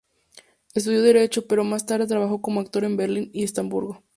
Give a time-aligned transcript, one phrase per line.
[0.73, 4.01] Estudió derecho, pero más tarde trabajó como actor en Berlín y Estrasburgo.